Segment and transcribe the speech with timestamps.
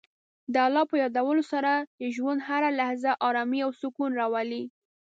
[0.53, 4.63] د الله په یادولو سره د ژوند هره لحظه ارامۍ او سکون راولي.